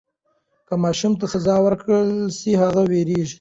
[0.67, 3.29] که ماشوم ته سزا ورکړل سي هغه وېرېږي.